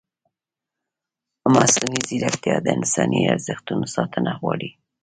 [1.53, 4.69] مصنوعي ځیرکتیا د انساني ارزښتونو ساتنه غواړي.